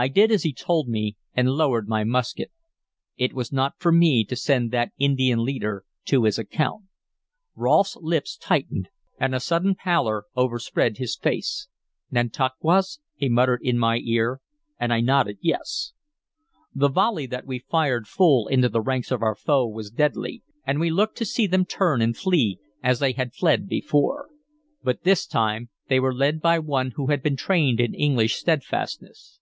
[0.00, 2.52] I did as he told me, and lowered my musket.
[3.16, 6.84] It was not for me to send that Indian leader to his account.
[7.56, 11.66] Rolfe's lips tightened and a sudden pallor overspread his face.
[12.12, 14.40] "Nantauquas?" he muttered in my ear,
[14.78, 15.94] and I nodded yes.
[16.72, 20.78] The volley that we fired full into the ranks of our foe was deadly, and
[20.78, 24.28] we looked to see them turn and flee, as they had fled before.
[24.80, 29.40] But this time they were led by one who had been trained in English steadfastness.